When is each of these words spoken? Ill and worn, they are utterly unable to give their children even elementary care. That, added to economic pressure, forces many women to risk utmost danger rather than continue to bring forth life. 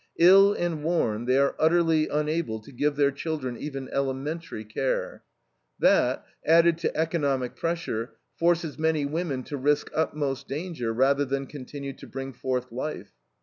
Ill 0.17 0.51
and 0.53 0.83
worn, 0.83 1.25
they 1.25 1.37
are 1.37 1.55
utterly 1.59 2.07
unable 2.07 2.59
to 2.59 2.71
give 2.71 2.95
their 2.95 3.11
children 3.11 3.55
even 3.55 3.87
elementary 3.93 4.65
care. 4.65 5.21
That, 5.77 6.25
added 6.43 6.79
to 6.79 6.97
economic 6.97 7.55
pressure, 7.55 8.15
forces 8.35 8.79
many 8.79 9.05
women 9.05 9.43
to 9.43 9.57
risk 9.57 9.91
utmost 9.93 10.47
danger 10.47 10.91
rather 10.91 11.23
than 11.23 11.45
continue 11.45 11.93
to 11.93 12.07
bring 12.07 12.33
forth 12.33 12.71
life. 12.71 13.11